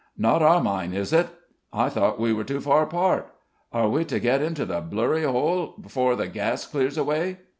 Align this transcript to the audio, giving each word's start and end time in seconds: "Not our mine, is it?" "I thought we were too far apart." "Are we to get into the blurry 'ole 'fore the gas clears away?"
"Not 0.17 0.41
our 0.41 0.59
mine, 0.63 0.93
is 0.93 1.13
it?" 1.13 1.27
"I 1.71 1.87
thought 1.87 2.19
we 2.19 2.33
were 2.33 2.43
too 2.43 2.59
far 2.59 2.81
apart." 2.81 3.27
"Are 3.71 3.87
we 3.87 4.03
to 4.05 4.19
get 4.19 4.41
into 4.41 4.65
the 4.65 4.81
blurry 4.81 5.23
'ole 5.23 5.75
'fore 5.87 6.15
the 6.15 6.25
gas 6.25 6.65
clears 6.65 6.97
away?" 6.97 7.37